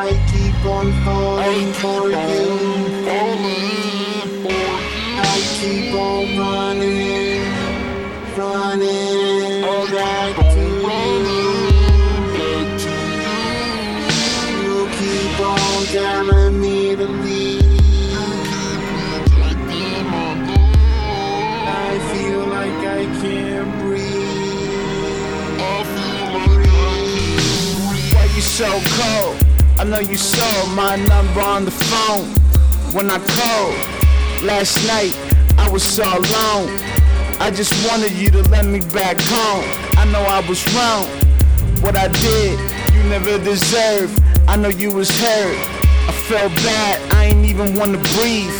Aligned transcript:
I 0.00 0.10
keep 0.30 0.64
on 0.64 0.92
falling 1.04 1.72
for 1.72 2.08
you. 2.08 2.16
I 5.18 5.40
keep 5.58 5.92
on 5.92 6.38
running, 6.38 7.42
running 8.36 9.62
back 9.90 10.36
to 10.54 10.64
you. 11.26 11.46
You 14.62 14.76
keep 15.00 15.40
on 15.40 15.84
telling 15.86 16.60
me 16.60 16.94
to 16.94 17.04
leave. 17.04 17.80
I 21.66 21.98
feel 22.12 22.42
like 22.46 22.82
I 22.86 23.04
can't 23.20 23.72
breathe. 23.80 24.28
Why 28.12 28.24
you 28.36 28.42
so 28.42 28.80
cold? 28.96 29.47
I 29.78 29.84
know 29.84 30.00
you 30.00 30.16
saw 30.16 30.66
my 30.74 30.96
number 30.96 31.40
on 31.40 31.64
the 31.64 31.70
phone 31.70 32.26
when 32.92 33.08
I 33.12 33.18
called 33.18 34.44
last 34.44 34.74
night. 34.88 35.14
I 35.56 35.70
was 35.70 35.84
so 35.84 36.02
alone. 36.02 36.68
I 37.38 37.52
just 37.54 37.72
wanted 37.88 38.10
you 38.12 38.28
to 38.30 38.42
let 38.50 38.66
me 38.66 38.80
back 38.92 39.16
home. 39.20 39.64
I 39.96 40.04
know 40.10 40.20
I 40.20 40.40
was 40.48 40.66
wrong. 40.74 41.06
What 41.80 41.94
I 41.94 42.08
did, 42.08 42.58
you 42.92 43.02
never 43.08 43.38
deserved. 43.38 44.20
I 44.48 44.56
know 44.56 44.68
you 44.68 44.90
was 44.90 45.10
hurt. 45.10 45.56
I 46.08 46.12
felt 46.26 46.52
bad. 46.56 47.14
I 47.14 47.26
ain't 47.26 47.46
even 47.46 47.76
wanna 47.76 47.98
breathe. 48.18 48.50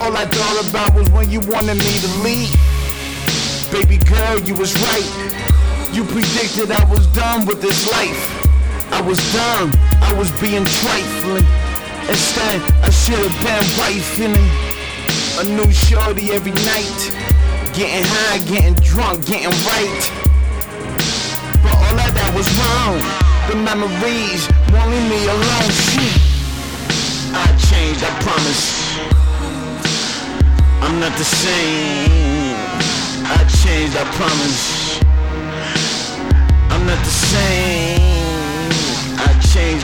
All 0.00 0.16
I 0.16 0.26
thought 0.26 0.68
about 0.68 0.92
was 0.96 1.08
when 1.10 1.30
you 1.30 1.38
wanted 1.38 1.78
me 1.78 1.94
to 2.02 2.10
leave. 2.26 2.50
Baby 3.70 3.98
girl, 4.04 4.40
you 4.40 4.56
was 4.56 4.74
right. 4.90 5.94
You 5.94 6.02
predicted 6.02 6.72
I 6.72 6.84
was 6.90 7.06
done 7.14 7.46
with 7.46 7.62
this 7.62 7.88
life. 7.92 8.37
I 8.90 9.00
was 9.00 9.18
dumb, 9.32 9.70
I 10.02 10.12
was 10.18 10.30
being 10.40 10.64
trifling. 10.64 11.46
Instead, 12.08 12.60
I 12.82 12.90
should 12.90 13.18
have 13.18 13.36
been 13.44 13.64
wifing 13.76 14.34
a 15.40 15.44
new 15.44 15.70
shorty 15.70 16.32
every 16.32 16.52
night. 16.52 17.00
Getting 17.74 18.04
high, 18.04 18.38
getting 18.48 18.74
drunk, 18.82 19.26
getting 19.26 19.54
right. 19.68 20.02
But 21.62 21.74
all 21.74 21.98
of 22.00 22.10
that 22.14 22.32
was 22.34 22.48
wrong. 22.58 22.98
The 23.48 23.56
memories 23.56 24.48
won't 24.72 24.90
leave 24.90 25.08
me 25.08 25.24
alone. 25.28 25.70
Shit. 25.70 26.28
I 27.32 27.46
changed, 27.70 28.02
I 28.02 28.10
promise. 28.24 28.88
I'm 30.82 30.98
not 30.98 31.16
the 31.16 31.24
same. 31.24 32.56
I 33.28 33.44
changed, 33.62 33.96
I 33.96 34.04
promise. 34.16 35.00
I'm 36.72 36.86
not 36.86 36.98
the 37.04 37.10
same. 37.10 38.17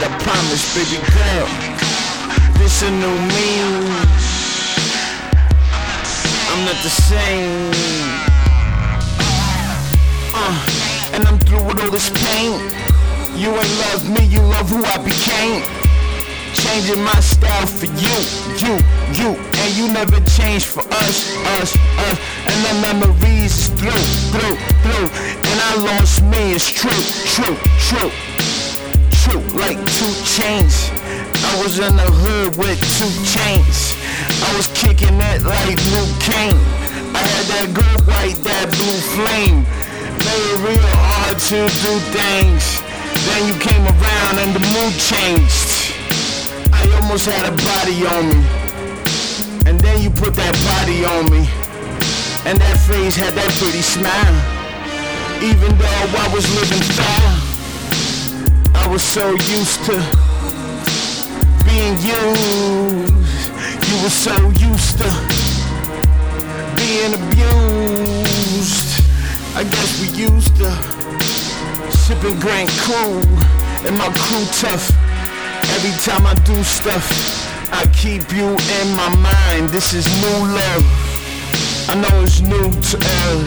I 0.05 0.09
promise, 0.21 0.69
baby 0.77 1.01
girl. 1.17 1.49
This 2.61 2.83
a 2.83 2.91
new 2.91 3.17
me. 3.33 3.65
I'm 6.53 6.61
not 6.69 6.77
the 6.85 6.93
same. 6.93 7.73
Uh, 10.37 10.61
and 11.15 11.25
I'm 11.25 11.39
through 11.39 11.65
with 11.65 11.81
all 11.81 11.91
this 11.91 12.11
pain. 12.11 12.61
You 13.33 13.49
ain't 13.57 13.75
love 13.89 14.05
me, 14.13 14.27
you 14.27 14.41
love 14.43 14.69
who 14.69 14.85
I 14.85 14.99
became. 15.01 15.65
Changing 16.53 17.03
my 17.03 17.19
style 17.21 17.67
for 17.67 17.87
you, 17.87 18.17
you, 18.61 18.77
you, 19.17 19.29
and 19.41 19.73
you 19.73 19.89
never 19.89 20.21
changed 20.37 20.67
for 20.67 20.85
us, 21.01 21.35
us, 21.57 21.73
us. 22.05 22.19
And 22.45 22.59
the 22.61 22.75
memories 22.85 23.57
is 23.57 23.69
through, 23.69 24.05
through, 24.37 24.57
through. 24.85 25.09
And 25.49 25.61
I 25.65 25.77
lost 25.97 26.23
me, 26.25 26.53
it's 26.53 26.69
true, 26.69 26.93
true, 27.25 27.57
true, 27.81 28.11
true. 28.11 28.34
Like 29.35 29.79
two 29.91 30.15
chains. 30.23 30.91
I 31.43 31.59
was 31.59 31.79
in 31.83 31.97
the 31.97 32.07
hood 32.07 32.55
with 32.55 32.79
two 32.99 33.11
chains. 33.27 33.99
I 34.39 34.51
was 34.55 34.71
kicking 34.71 35.19
it 35.19 35.43
like 35.43 35.75
Liu 35.91 36.07
Kang. 36.23 36.55
I 37.11 37.19
had 37.19 37.47
that 37.51 37.69
good 37.75 37.99
white, 38.07 38.39
that 38.47 38.71
blue 38.71 38.95
flame. 39.15 39.67
Made 40.23 40.47
it 40.55 40.59
real 40.63 40.91
hard 41.03 41.39
to 41.51 41.67
do 41.83 41.93
things. 42.15 42.79
Then 43.27 43.51
you 43.51 43.57
came 43.59 43.83
around 43.83 44.39
and 44.39 44.55
the 44.55 44.63
mood 44.71 44.95
changed. 45.03 45.99
I 46.71 46.87
almost 47.03 47.27
had 47.27 47.43
a 47.43 47.55
body 47.67 48.07
on 48.07 48.31
me. 48.31 48.41
And 49.67 49.81
then 49.83 49.99
you 49.99 50.11
put 50.11 50.39
that 50.39 50.55
body 50.79 51.03
on 51.03 51.27
me. 51.27 51.43
And 52.47 52.55
that 52.63 52.79
face 52.87 53.19
had 53.19 53.35
that 53.35 53.51
pretty 53.59 53.83
smile. 53.83 54.39
Even 55.43 55.75
though 55.75 56.23
I 56.23 56.31
was 56.31 56.47
living 56.55 56.83
foul. 56.95 57.54
I 58.85 58.89
was 58.89 59.03
so 59.03 59.31
used 59.31 59.83
to 59.87 59.97
being 61.65 61.97
used. 62.05 63.25
You 63.89 63.97
were 64.03 64.13
so 64.13 64.37
used 64.61 64.99
to 64.99 65.09
being 66.77 67.15
abused. 67.17 69.01
I 69.57 69.65
guess 69.65 69.91
we 70.01 70.09
used 70.13 70.55
to 70.57 70.71
sipping 71.97 72.39
Grand 72.41 72.69
Cool 72.85 73.25
and 73.89 73.97
my 73.97 74.13
crew 74.21 74.45
tough. 74.53 74.91
Every 75.75 75.97
time 76.05 76.27
I 76.27 76.35
do 76.45 76.63
stuff, 76.63 77.09
I 77.73 77.87
keep 77.95 78.31
you 78.37 78.49
in 78.53 78.89
my 78.95 79.09
mind. 79.17 79.71
This 79.71 79.95
is 79.95 80.07
new 80.21 80.39
love. 80.61 80.85
I 81.89 81.95
know 81.97 82.23
it's 82.23 82.41
new 82.43 82.69
to 82.69 82.97
us, 83.01 83.45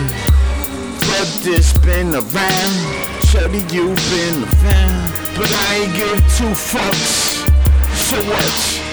but 1.06 1.30
this 1.44 1.78
been 1.78 2.16
around. 2.16 3.08
Shorty, 3.28 3.60
you've 3.76 3.96
been 4.10 4.44
around, 4.44 4.97
but 5.38 5.54
I 5.54 5.76
ain't 5.76 5.96
give 5.96 6.18
two 6.36 6.52
fucks. 6.56 7.46
So 7.94 8.18
what? 8.24 8.87